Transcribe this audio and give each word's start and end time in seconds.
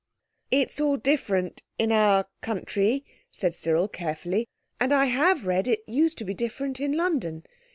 "It's 0.49 0.81
all 0.81 0.97
different 0.97 1.61
in 1.77 1.91
our 1.91 2.25
country," 2.41 3.05
said 3.31 3.53
Cyril 3.53 3.87
carefully; 3.87 4.47
and 4.79 4.91
I 4.91 5.05
have 5.05 5.45
read 5.45 5.67
it 5.67 5.83
used 5.85 6.17
to 6.17 6.25
be 6.25 6.33
different 6.33 6.79
in 6.79 6.93
London. 6.93 7.45